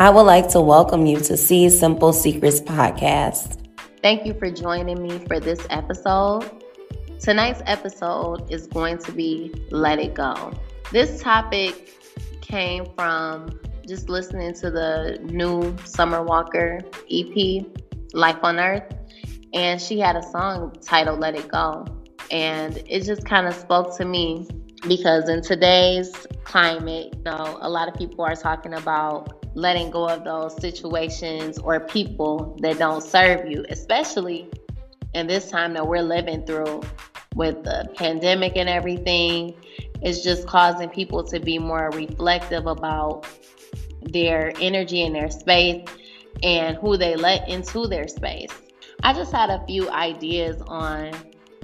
[0.00, 3.58] I would like to welcome you to See Simple Secrets podcast.
[4.00, 6.50] Thank you for joining me for this episode.
[7.18, 10.54] Tonight's episode is going to be Let It Go.
[10.90, 11.98] This topic
[12.40, 16.80] came from just listening to the new Summer Walker
[17.10, 17.66] EP,
[18.14, 18.94] Life on Earth,
[19.52, 21.84] and she had a song titled Let It Go.
[22.30, 24.48] And it just kind of spoke to me
[24.88, 26.10] because in today's
[26.44, 31.58] climate, you know, a lot of people are talking about letting go of those situations
[31.58, 34.48] or people that don't serve you, especially
[35.14, 36.82] in this time that we're living through
[37.34, 39.54] with the pandemic and everything.
[40.02, 43.26] It's just causing people to be more reflective about
[44.02, 45.86] their energy and their space
[46.42, 48.50] and who they let into their space.
[49.02, 51.12] I just had a few ideas on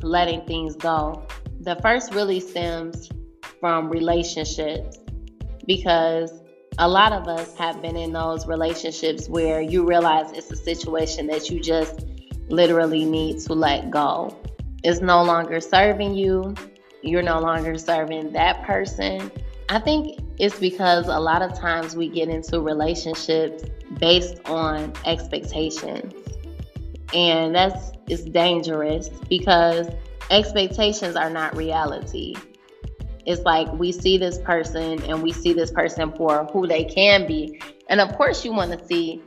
[0.02, 1.26] letting things go.
[1.60, 3.08] The first really stems
[3.60, 4.98] from relationships
[5.66, 6.42] because
[6.78, 11.26] a lot of us have been in those relationships where you realize it's a situation
[11.28, 12.04] that you just
[12.48, 14.36] literally need to let go.
[14.84, 16.54] It's no longer serving you,
[17.02, 19.30] you're no longer serving that person.
[19.68, 23.64] I think it's because a lot of times we get into relationships
[23.98, 26.12] based on expectations.
[27.14, 29.88] And that's it's dangerous because
[30.30, 32.34] expectations are not reality.
[33.26, 37.26] It's like we see this person and we see this person for who they can
[37.26, 37.60] be.
[37.88, 39.20] And of course, you want to see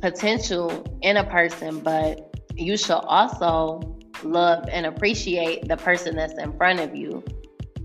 [0.00, 3.80] potential in a person, but you should also
[4.24, 7.24] love and appreciate the person that's in front of you.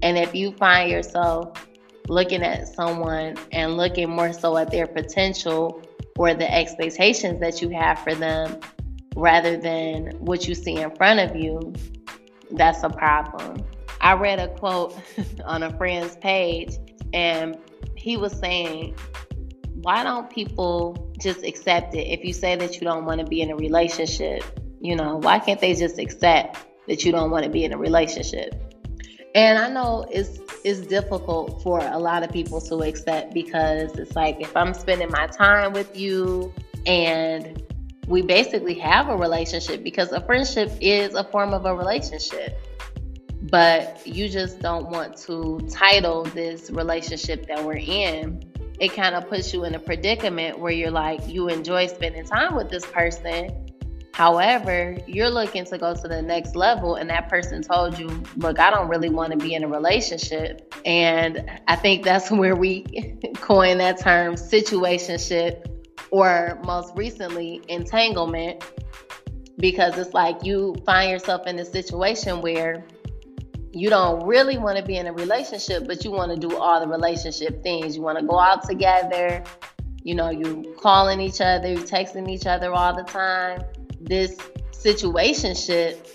[0.02, 1.68] And if you find yourself
[2.08, 5.82] looking at someone and looking more so at their potential
[6.18, 8.60] or the expectations that you have for them
[9.16, 11.74] rather than what you see in front of you,
[12.52, 13.64] that's a problem.
[14.02, 14.96] I read a quote
[15.46, 16.76] on a friend's page,
[17.14, 17.58] and
[17.96, 18.96] he was saying,
[19.82, 22.08] Why don't people just accept it?
[22.08, 24.44] If you say that you don't want to be in a relationship,
[24.80, 26.58] you know, why can't they just accept
[26.88, 28.56] that you don't want to be in a relationship?
[29.36, 34.16] And I know it's it's difficult for a lot of people to accept because it's
[34.16, 36.54] like if I'm spending my time with you
[36.86, 37.64] and
[38.08, 42.58] we basically have a relationship because a friendship is a form of a relationship
[43.50, 48.44] but you just don't want to title this relationship that we're in,
[48.80, 52.56] it kind of puts you in a predicament where you're like, you enjoy spending time
[52.56, 53.66] with this person.
[54.14, 58.60] However, you're looking to go to the next level, and that person told you, Look,
[58.60, 60.74] I don't really want to be in a relationship.
[60.86, 62.82] And I think that's where we
[63.36, 65.68] coin that term situationship,
[66.10, 68.64] or most recently, entanglement,
[69.58, 72.84] because it's like you find yourself in a situation where
[73.78, 76.80] you don't really want to be in a relationship, but you want to do all
[76.80, 77.96] the relationship things.
[77.96, 79.44] You want to go out together,
[80.04, 83.64] you know, you calling each other, you texting each other all the time.
[84.02, 84.36] This
[84.72, 86.10] situationship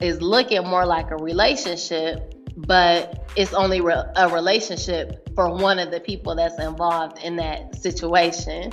[0.00, 5.90] is looking more like a relationship, but it's only re- a relationship for one of
[5.90, 8.70] the people that's involved in that situation.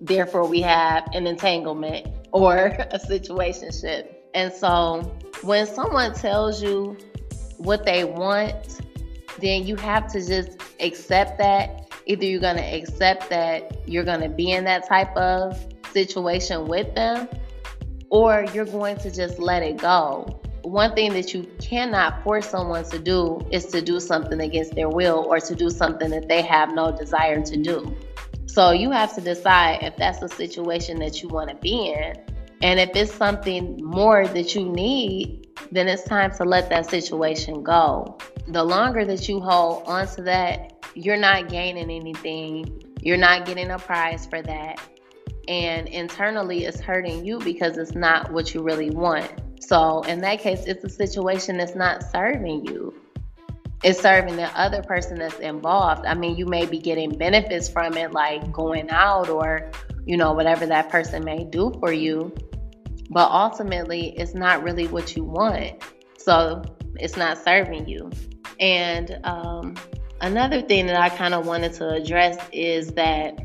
[0.00, 2.56] Therefore, we have an entanglement or
[2.90, 4.08] a situationship.
[4.34, 5.02] And so,
[5.42, 6.96] when someone tells you
[7.62, 8.80] what they want,
[9.40, 11.88] then you have to just accept that.
[12.06, 16.66] Either you're going to accept that you're going to be in that type of situation
[16.66, 17.28] with them,
[18.10, 20.40] or you're going to just let it go.
[20.62, 24.88] One thing that you cannot force someone to do is to do something against their
[24.88, 27.96] will or to do something that they have no desire to do.
[28.46, 32.14] So you have to decide if that's a situation that you want to be in.
[32.62, 37.64] And if it's something more that you need, then it's time to let that situation
[37.64, 38.18] go.
[38.46, 42.80] The longer that you hold onto that, you're not gaining anything.
[43.00, 44.80] You're not getting a prize for that.
[45.48, 49.28] And internally, it's hurting you because it's not what you really want.
[49.60, 52.94] So, in that case, it's a situation that's not serving you.
[53.82, 56.04] It's serving the other person that's involved.
[56.06, 59.72] I mean, you may be getting benefits from it, like going out or,
[60.04, 62.32] you know, whatever that person may do for you
[63.12, 65.82] but ultimately it's not really what you want.
[66.16, 66.62] So
[66.96, 68.10] it's not serving you.
[68.58, 69.76] And um,
[70.20, 73.38] another thing that I kind of wanted to address is that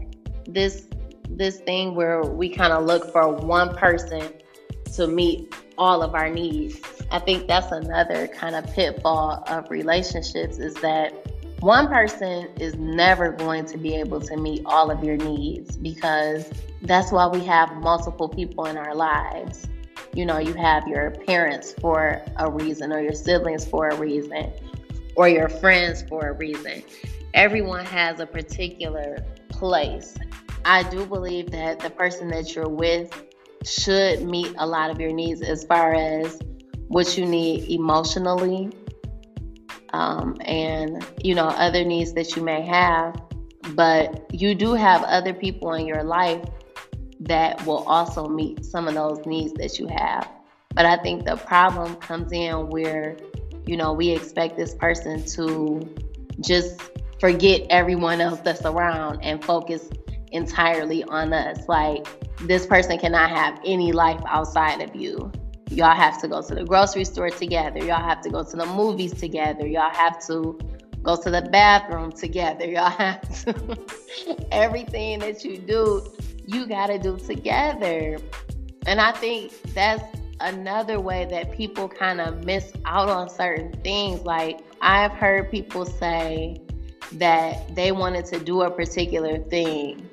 [0.48, 0.88] this
[1.30, 4.32] this thing where we kind of look for one person
[4.96, 6.80] to meet all of our needs.
[7.12, 11.14] I think that's another kind of pitfall of relationships is that
[11.60, 16.50] one person is never going to be able to meet all of your needs because
[16.84, 19.68] that's why we have multiple people in our lives.
[20.14, 24.52] You know, you have your parents for a reason, or your siblings for a reason,
[25.16, 26.84] or your friends for a reason.
[27.34, 30.18] Everyone has a particular place
[30.68, 33.24] I do believe that the person that you're with
[33.64, 36.42] should meet a lot of your needs as far as
[36.90, 38.72] what you need emotionally
[39.94, 43.16] um, and you know other needs that you may have
[43.76, 46.44] but you do have other people in your life
[47.20, 50.30] that will also meet some of those needs that you have.
[50.74, 53.18] But i think the problem comes in where
[53.66, 55.96] you know we expect this person to
[56.40, 56.82] just
[57.20, 59.90] forget everyone else that's around and focus
[60.32, 61.68] entirely on us.
[61.68, 62.08] Like
[62.42, 65.32] this person cannot have any life outside of you
[65.78, 67.78] Y'all have to go to the grocery store together.
[67.78, 69.68] Y'all have to go to the movies together.
[69.68, 70.58] Y'all have to
[71.04, 72.66] go to the bathroom together.
[72.76, 73.78] Y'all have to.
[74.52, 76.04] Everything that you do,
[76.48, 78.18] you got to do together.
[78.88, 80.02] And I think that's
[80.40, 84.22] another way that people kind of miss out on certain things.
[84.22, 86.60] Like, I've heard people say
[87.12, 90.10] that they wanted to do a particular thing.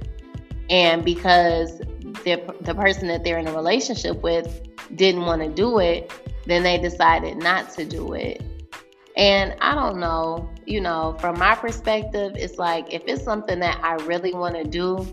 [0.69, 4.60] And because the, the person that they're in a relationship with
[4.96, 6.12] didn't want to do it,
[6.46, 8.43] then they decided not to do it.
[9.17, 13.79] And I don't know, you know, from my perspective, it's like if it's something that
[13.82, 15.06] I really want to do,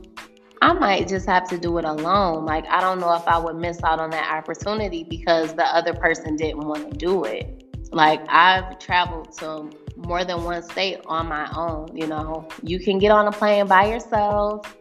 [0.61, 2.45] I might just have to do it alone.
[2.45, 5.93] Like, I don't know if I would miss out on that opportunity because the other
[5.93, 7.63] person didn't want to do it.
[7.91, 12.47] Like, I've traveled to more than one state on my own, you know.
[12.63, 14.75] You can get on a plane by yourself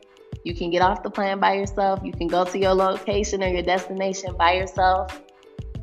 [0.44, 2.00] you can get off the plane by yourself.
[2.02, 5.20] You can go to your location or your destination by yourself.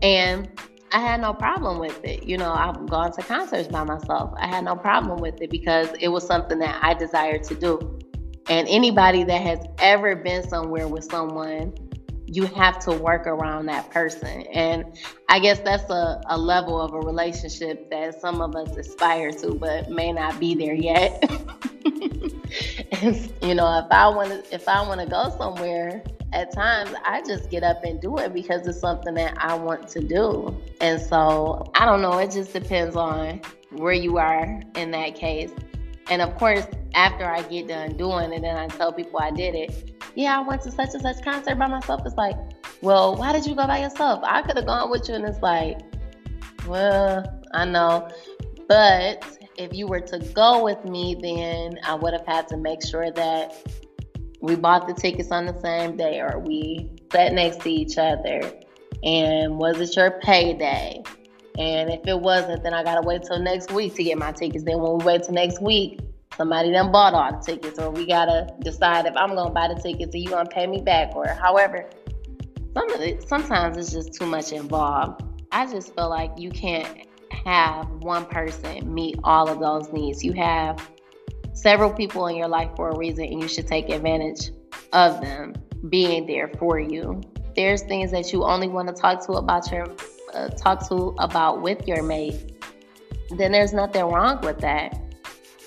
[0.02, 0.50] And
[0.92, 2.24] I had no problem with it.
[2.24, 4.34] You know, I've gone to concerts by myself.
[4.38, 8.00] I had no problem with it because it was something that I desired to do.
[8.50, 11.74] And anybody that has ever been somewhere with someone,
[12.28, 14.42] you have to work around that person.
[14.48, 14.86] And
[15.30, 19.56] I guess that's a, a level of a relationship that some of us aspire to,
[19.56, 21.24] but may not be there yet.
[23.42, 26.04] you know, if I want to, if I want to go somewhere,
[26.34, 29.88] at times I just get up and do it because it's something that I want
[29.90, 30.62] to do.
[30.82, 32.18] And so I don't know.
[32.18, 33.42] It just depends on
[33.72, 35.52] where you are in that case.
[36.10, 39.56] And of course, after I get done doing it and I tell people I did
[39.56, 42.02] it, yeah, I went to such and such concert by myself.
[42.04, 42.36] It's like,
[42.82, 44.20] well, why did you go by yourself?
[44.24, 45.14] I could have gone with you.
[45.14, 45.78] And it's like,
[46.66, 47.24] well,
[47.54, 48.10] I know.
[48.68, 52.84] But if you were to go with me, then I would have had to make
[52.84, 53.54] sure that
[54.42, 58.42] we bought the tickets on the same day or we sat next to each other.
[59.04, 61.04] And was it your payday?
[61.60, 64.64] And if it wasn't, then I gotta wait till next week to get my tickets.
[64.64, 66.00] Then when we wait till next week,
[66.38, 69.82] somebody done bought all the tickets, or we gotta decide if I'm gonna buy the
[69.82, 71.90] tickets or you gonna pay me back, or however.
[72.74, 75.24] Some of it, sometimes it's just too much involved.
[75.52, 77.08] I just feel like you can't
[77.44, 80.24] have one person meet all of those needs.
[80.24, 80.88] You have
[81.54, 84.52] several people in your life for a reason, and you should take advantage
[84.94, 85.56] of them
[85.90, 87.22] being there for you.
[87.56, 89.88] There's things that you only want to talk to about your
[90.34, 92.54] uh, talk to about with your mate.
[93.32, 95.07] Then there's nothing wrong with that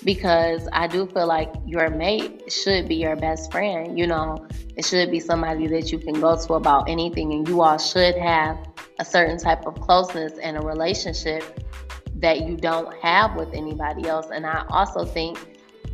[0.03, 3.97] because I do feel like your mate should be your best friend.
[3.97, 7.61] You know, it should be somebody that you can go to about anything, and you
[7.61, 8.57] all should have
[8.99, 11.67] a certain type of closeness and a relationship
[12.15, 14.27] that you don't have with anybody else.
[14.31, 15.37] And I also think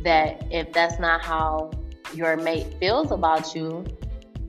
[0.04, 1.70] that if that's not how
[2.14, 3.84] your mate feels about you,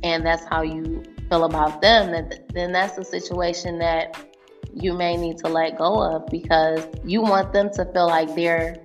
[0.03, 4.25] and that's how you feel about them, then that's a situation that
[4.73, 8.77] you may need to let go of because you want them to feel like they're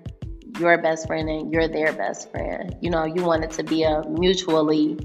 [0.59, 2.77] your best friend and you're their best friend.
[2.81, 4.99] You know, you want it to be a mutually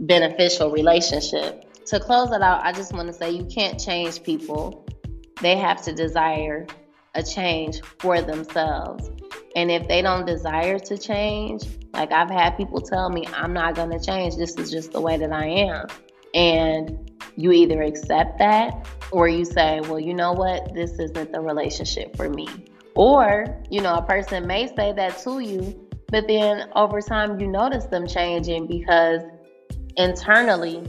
[0.00, 1.64] beneficial relationship.
[1.86, 4.86] To close it out, I just want to say you can't change people.
[5.40, 6.66] They have to desire
[7.14, 9.10] a change for themselves.
[9.56, 11.62] And if they don't desire to change,
[11.92, 14.36] like I've had people tell me, I'm not going to change.
[14.36, 15.86] This is just the way that I am.
[16.34, 20.74] And you either accept that or you say, well, you know what?
[20.74, 22.48] This isn't the relationship for me.
[22.96, 27.46] Or, you know, a person may say that to you, but then over time you
[27.46, 29.22] notice them changing because
[29.96, 30.82] internally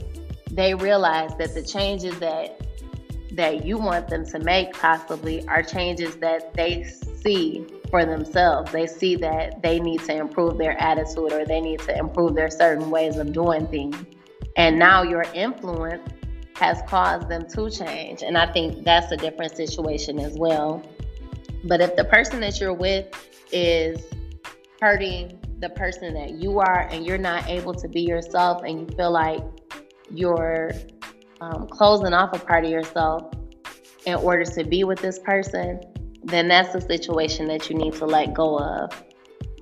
[0.50, 2.60] they realize that the changes that
[3.32, 8.72] that you want them to make possibly are changes that they see for themselves.
[8.72, 12.48] They see that they need to improve their attitude or they need to improve their
[12.48, 13.96] certain ways of doing things.
[14.56, 16.08] And now your influence
[16.54, 18.22] has caused them to change.
[18.22, 20.82] And I think that's a different situation as well.
[21.64, 23.06] But if the person that you're with
[23.52, 24.00] is
[24.80, 28.96] hurting the person that you are and you're not able to be yourself and you
[28.96, 29.42] feel like
[30.10, 30.72] you're
[31.40, 33.32] um, closing off a part of yourself
[34.04, 35.80] in order to be with this person,
[36.24, 39.04] then that's a situation that you need to let go of.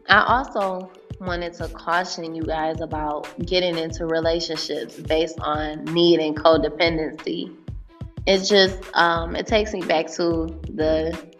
[0.08, 6.36] I also wanted to caution you guys about getting into relationships based on need and
[6.36, 7.54] codependency.
[8.26, 11.33] It just, um, it takes me back to the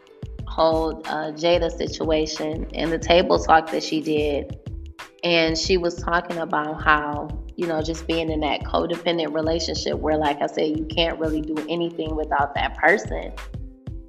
[0.55, 4.57] whole uh, Jada situation and the table talk that she did.
[5.25, 10.17] And she was talking about how, you know, just being in that codependent relationship where,
[10.17, 13.33] like I said, you can't really do anything without that person.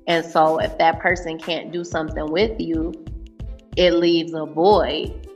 [0.07, 2.93] And so if that person can't do something with you,
[3.75, 5.27] it leaves a void.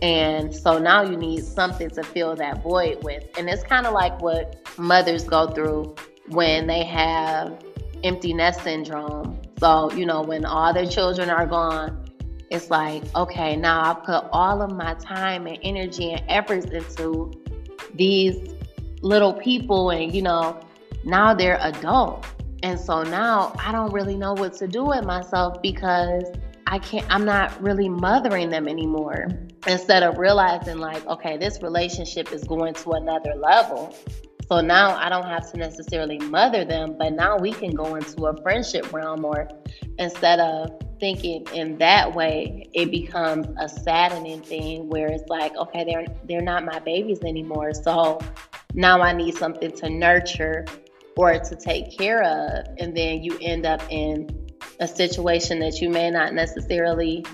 [0.00, 3.24] And so now you need something to fill that void with.
[3.36, 5.94] And it's kind of like what mothers go through
[6.28, 7.62] when they have
[8.02, 9.37] empty nest syndrome.
[9.58, 12.04] So, you know, when all their children are gone,
[12.50, 17.32] it's like, okay, now I put all of my time and energy and efforts into
[17.94, 18.54] these
[19.02, 20.58] little people, and, you know,
[21.04, 22.28] now they're adults.
[22.62, 26.24] And so now I don't really know what to do with myself because
[26.66, 29.28] I can't, I'm not really mothering them anymore.
[29.66, 33.94] Instead of realizing, like, okay, this relationship is going to another level.
[34.50, 38.26] So now I don't have to necessarily mother them, but now we can go into
[38.26, 39.46] a friendship realm or
[39.98, 45.84] instead of thinking in that way, it becomes a saddening thing where it's like, okay,
[45.84, 47.74] they're they're not my babies anymore.
[47.74, 48.20] So
[48.72, 50.64] now I need something to nurture
[51.16, 52.66] or to take care of.
[52.78, 54.28] And then you end up in
[54.80, 57.24] a situation that you may not necessarily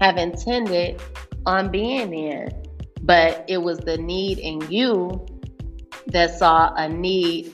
[0.00, 1.00] have intended
[1.46, 2.48] on being in.
[3.02, 5.24] But it was the need in you
[6.08, 7.52] that saw a need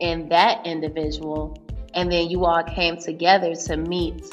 [0.00, 1.56] in that individual,
[1.94, 4.24] and then you all came together to meet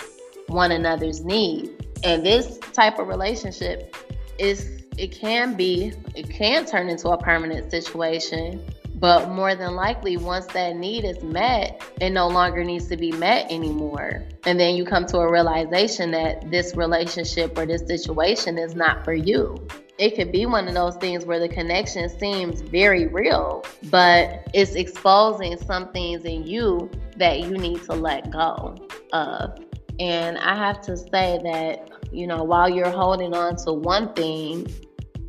[0.48, 1.70] one another's needs.
[2.04, 3.96] And this type of relationship
[4.38, 8.64] is it can be it can turn into a permanent situation
[9.00, 13.12] but more than likely, once that need is met, it no longer needs to be
[13.12, 14.24] met anymore.
[14.46, 19.06] And then you come to a realization that this relationship or this situation is not
[19.06, 23.66] for you it could be one of those things where the connection seems very real,
[23.86, 28.76] but it's exposing some things in you that you need to let go
[29.12, 29.60] of.
[30.00, 34.68] And I have to say that, you know, while you're holding on to one thing,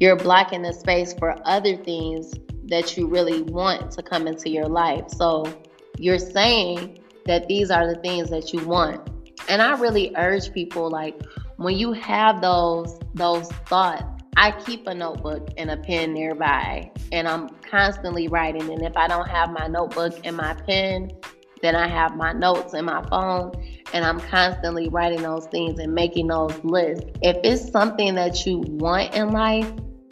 [0.01, 2.35] you're blocking the space for other things
[2.67, 5.09] that you really want to come into your life.
[5.09, 5.47] So
[5.97, 9.09] you're saying that these are the things that you want.
[9.49, 11.21] And I really urge people like
[11.57, 17.27] when you have those those thoughts I keep a notebook and a pen nearby, and
[17.27, 18.71] I'm constantly writing.
[18.71, 21.11] And if I don't have my notebook and my pen,
[21.61, 23.51] then I have my notes in my phone,
[23.93, 27.05] and I'm constantly writing those things and making those lists.
[27.21, 29.69] If it's something that you want in life,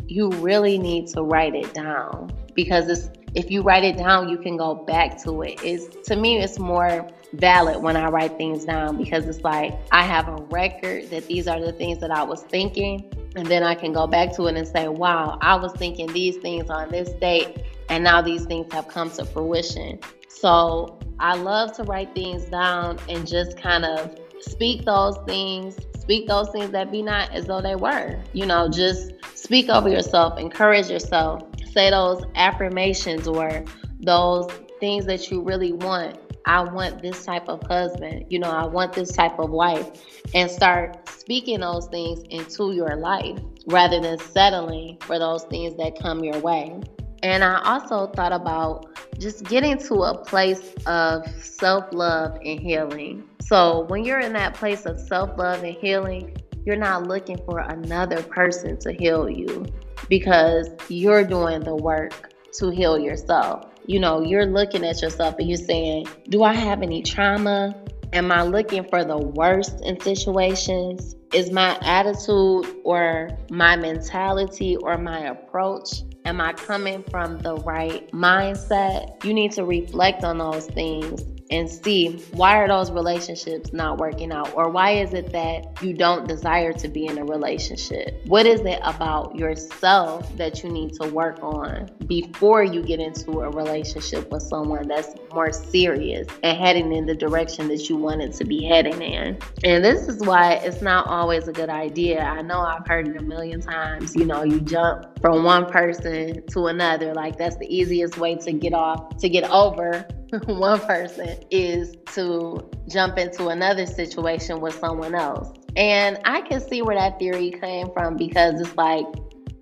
[0.08, 4.38] you really need to write it down because it's if you write it down, you
[4.38, 5.60] can go back to it.
[5.62, 10.02] It's to me, it's more valid when I write things down because it's like I
[10.02, 13.74] have a record that these are the things that I was thinking and then I
[13.74, 17.10] can go back to it and say, wow, I was thinking these things on this
[17.20, 20.00] date, and now these things have come to fruition.
[20.28, 26.26] So I love to write things down and just kind of speak those things, speak
[26.26, 28.18] those things that be not as though they were.
[28.32, 33.64] You know, just speak over yourself, encourage yourself, say those affirmations or
[34.00, 34.50] those
[34.80, 38.92] things that you really want I want this type of husband, you know, I want
[38.92, 39.90] this type of wife,
[40.32, 46.00] and start speaking those things into your life rather than settling for those things that
[46.00, 46.80] come your way.
[47.24, 48.86] And I also thought about
[49.18, 53.28] just getting to a place of self love and healing.
[53.40, 57.60] So, when you're in that place of self love and healing, you're not looking for
[57.60, 59.66] another person to heal you
[60.08, 65.48] because you're doing the work to heal yourself you know, you're looking at yourself and
[65.48, 67.74] you're saying, Do I have any trauma?
[68.12, 71.16] Am I looking for the worst in situations?
[71.32, 78.10] Is my attitude or my mentality or my approach, am I coming from the right
[78.12, 79.24] mindset?
[79.24, 84.32] You need to reflect on those things and see why are those relationships not working
[84.32, 88.20] out or why is it that you don't desire to be in a relationship?
[88.26, 93.40] What is it about yourself that you need to work on before you get into
[93.40, 98.22] a relationship with someone that's more serious and heading in the direction that you want
[98.22, 99.38] it to be heading in?
[99.64, 102.20] And this is why it's not always a good idea.
[102.20, 106.46] I know i've heard it a million times you know you jump from one person
[106.46, 110.06] to another like that's the easiest way to get off to get over
[110.46, 115.52] one person is to jump into another situation with someone else.
[115.76, 119.06] And I can see where that theory came from because it's like,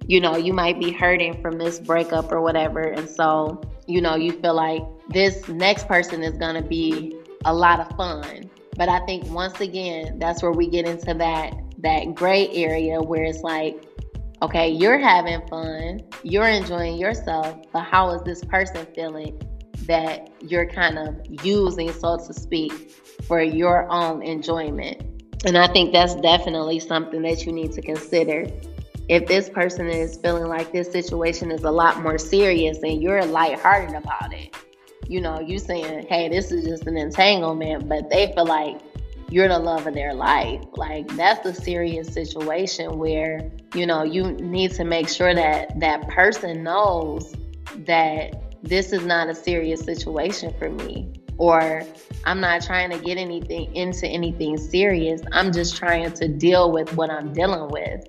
[0.07, 2.81] you know, you might be hurting from this breakup or whatever.
[2.81, 7.53] And so, you know, you feel like this next person is going to be a
[7.55, 8.51] lot of fun.
[8.77, 13.25] But I think once again, that's where we get into that that gray area where
[13.25, 13.85] it's like,
[14.43, 19.41] okay, you're having fun, you're enjoying yourself, but how is this person feeling
[19.87, 22.91] that you're kind of using, so to speak,
[23.27, 25.03] for your own enjoyment?
[25.47, 28.47] And I think that's definitely something that you need to consider.
[29.09, 33.25] If this person is feeling like this situation is a lot more serious and you're
[33.25, 34.57] lighthearted about it,
[35.07, 38.81] you know, you saying, hey, this is just an entanglement, but they feel like
[39.31, 40.63] you're the love of their life.
[40.77, 46.09] Like that's a serious situation where, you know, you need to make sure that that
[46.09, 47.35] person knows
[47.87, 51.83] that this is not a serious situation for me or
[52.25, 55.21] I'm not trying to get anything into anything serious.
[55.33, 58.07] I'm just trying to deal with what I'm dealing with.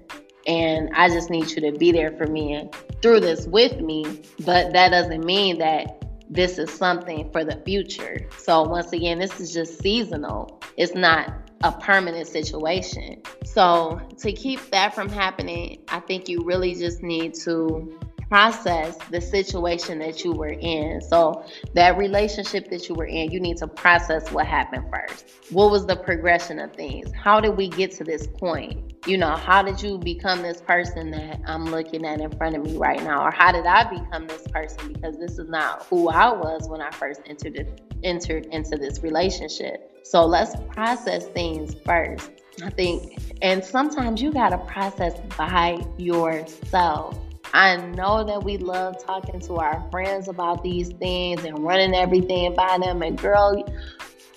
[0.47, 4.21] And I just need you to be there for me and through this with me.
[4.45, 8.27] But that doesn't mean that this is something for the future.
[8.37, 13.21] So, once again, this is just seasonal, it's not a permanent situation.
[13.43, 17.97] So, to keep that from happening, I think you really just need to
[18.29, 21.01] process the situation that you were in.
[21.01, 25.29] So, that relationship that you were in, you need to process what happened first.
[25.51, 27.11] What was the progression of things?
[27.13, 28.84] How did we get to this point?
[29.05, 32.63] You know, how did you become this person that I'm looking at in front of
[32.63, 33.23] me right now?
[33.23, 34.93] Or how did I become this person?
[34.93, 39.03] Because this is not who I was when I first entered it, entered into this
[39.03, 39.95] relationship.
[40.03, 42.31] So let's process things first.
[42.63, 47.19] I think, and sometimes you got to process by yourself.
[47.53, 52.55] I know that we love talking to our friends about these things and running everything
[52.55, 53.03] by them.
[53.03, 53.63] And girl,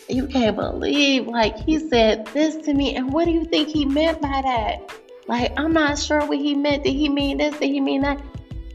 [0.09, 2.97] you can't believe, like, he said this to me.
[2.97, 4.91] And what do you think he meant by that?
[5.27, 6.85] Like, I'm not sure what he meant.
[6.85, 7.59] Did he mean this?
[7.59, 8.21] Did he mean that?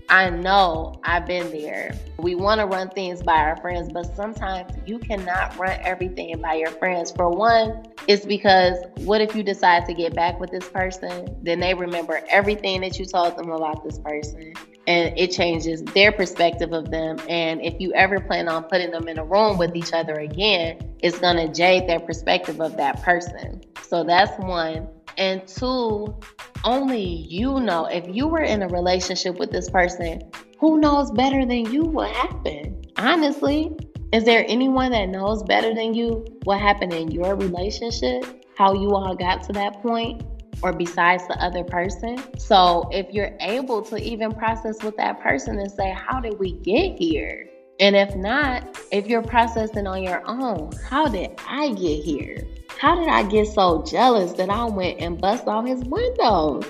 [0.09, 1.95] I know I've been there.
[2.17, 6.55] We want to run things by our friends, but sometimes you cannot run everything by
[6.55, 7.11] your friends.
[7.11, 11.35] For one, it's because what if you decide to get back with this person?
[11.41, 14.53] Then they remember everything that you told them about this person
[14.87, 17.17] and it changes their perspective of them.
[17.29, 20.95] And if you ever plan on putting them in a room with each other again,
[20.99, 23.61] it's going to jade their perspective of that person.
[23.81, 24.87] So that's one.
[25.17, 26.15] And two,
[26.63, 27.85] only you know.
[27.85, 30.21] If you were in a relationship with this person,
[30.59, 32.91] who knows better than you what happened?
[32.97, 33.75] Honestly,
[34.11, 38.45] is there anyone that knows better than you what happened in your relationship?
[38.57, 40.23] How you all got to that point?
[40.63, 42.17] Or besides the other person.
[42.39, 46.53] So, if you're able to even process with that person and say, How did we
[46.53, 47.49] get here?
[47.79, 52.47] And if not, if you're processing on your own, how did I get here?
[52.79, 56.65] How did I get so jealous that I went and bust off his windows?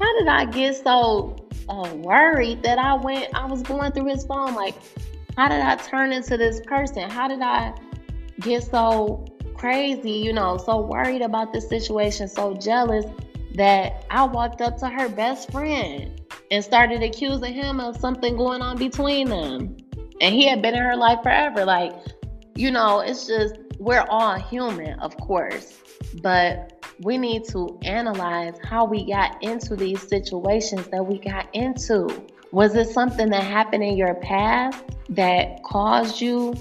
[0.00, 1.36] How did I get so
[1.68, 4.54] uh, worried that I went, I was going through his phone?
[4.54, 4.74] Like,
[5.36, 7.08] how did I turn into this person?
[7.10, 7.74] How did I
[8.40, 9.24] get so
[9.62, 13.04] crazy, you know, so worried about this situation, so jealous
[13.54, 16.20] that I walked up to her best friend
[16.50, 19.76] and started accusing him of something going on between them.
[20.20, 21.64] And he had been in her life forever.
[21.64, 21.92] Like,
[22.56, 25.78] you know, it's just we're all human, of course,
[26.22, 32.08] but we need to analyze how we got into these situations that we got into.
[32.50, 36.52] Was it something that happened in your past that caused you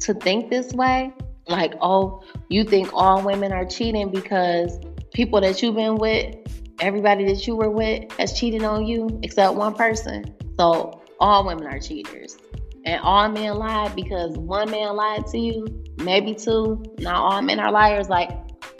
[0.00, 1.12] to think this way?
[1.48, 4.78] Like, oh, you think all women are cheating because
[5.14, 6.36] people that you've been with,
[6.80, 10.34] everybody that you were with has cheated on you except one person.
[10.58, 12.36] So all women are cheaters.
[12.84, 16.82] And all men lied because one man lied to you maybe two.
[16.98, 18.08] Not all men are liars.
[18.08, 18.30] Like,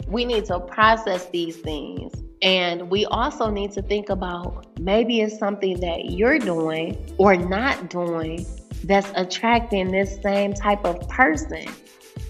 [0.07, 2.13] we need to process these things.
[2.41, 7.89] And we also need to think about maybe it's something that you're doing or not
[7.89, 8.45] doing
[8.85, 11.67] that's attracting this same type of person.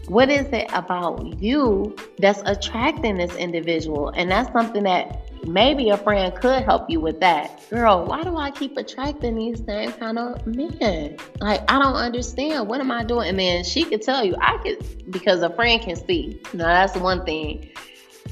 [0.10, 4.10] What is it about you that's attracting this individual?
[4.10, 7.62] And that's something that maybe a friend could help you with that.
[7.70, 11.16] Girl, why do I keep attracting these same kind of men?
[11.40, 12.68] Like, I don't understand.
[12.68, 13.30] What am I doing?
[13.30, 16.42] And then she could tell you, I could, because a friend can see.
[16.56, 17.70] Now, that's one thing.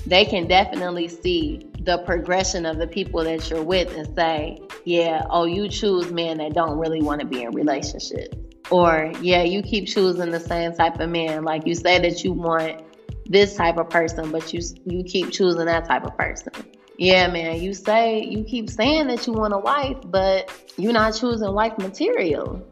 [0.07, 5.27] They can definitely see the progression of the people that you're with and say, yeah,
[5.29, 8.35] oh, you choose men that don't really want to be in relationships.
[8.69, 11.43] Or, yeah, you keep choosing the same type of man.
[11.43, 12.82] Like you say that you want
[13.25, 16.53] this type of person, but you you keep choosing that type of person.
[16.97, 21.12] Yeah, man, you say you keep saying that you want a wife, but you're not
[21.12, 22.65] choosing wife material.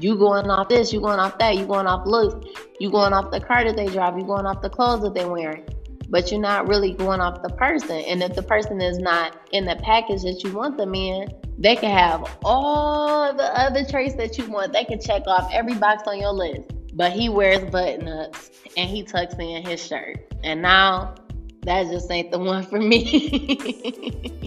[0.00, 2.46] You going off this, you going off that, you going off looks,
[2.78, 5.28] you going off the car that they drive, you going off the clothes that they're
[5.28, 5.64] wearing.
[6.08, 7.96] But you're not really going off the person.
[7.96, 11.76] And if the person is not in the package that you want them in, they
[11.76, 14.72] can have all the other traits that you want.
[14.72, 16.62] They can check off every box on your list.
[16.94, 20.32] But he wears button ups and he tucks in his shirt.
[20.42, 21.14] And now
[21.62, 24.32] that just ain't the one for me.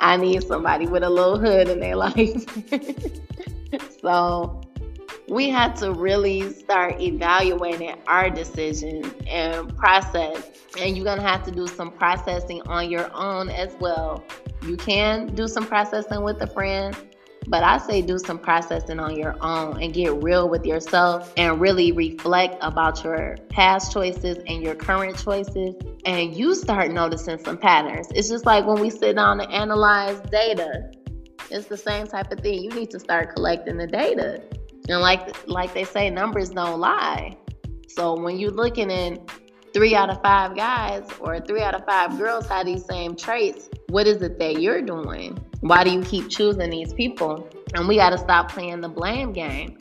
[0.00, 2.44] I need somebody with a little hood in their life.
[4.00, 4.59] so
[5.30, 10.50] we had to really start evaluating our decisions and process.
[10.76, 14.24] And you're going to have to do some processing on your own as well.
[14.62, 16.96] You can do some processing with a friend,
[17.46, 21.60] but I say do some processing on your own and get real with yourself and
[21.60, 25.76] really reflect about your past choices and your current choices.
[26.06, 28.08] And you start noticing some patterns.
[28.16, 30.90] It's just like when we sit down and analyze data,
[31.52, 32.64] it's the same type of thing.
[32.64, 34.42] You need to start collecting the data
[34.88, 37.36] and like like they say, numbers don't lie.
[37.88, 39.18] So when you're looking in
[39.72, 43.68] three out of five guys or three out of five girls have these same traits,
[43.88, 45.38] what is it that you're doing?
[45.60, 47.48] Why do you keep choosing these people?
[47.74, 49.78] And we got to stop playing the blame game.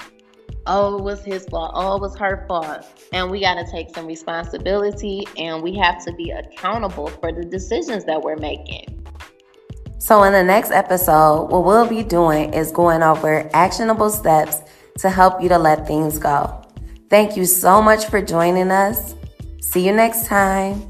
[0.66, 1.72] Oh, it was his fault.
[1.74, 2.86] Oh, it was her fault.
[3.14, 7.44] And we got to take some responsibility and we have to be accountable for the
[7.44, 8.96] decisions that we're making.
[9.98, 14.62] So, in the next episode, what we'll be doing is going over actionable steps
[15.02, 16.62] to help you to let things go.
[17.10, 19.16] Thank you so much for joining us.
[19.62, 20.89] See you next time.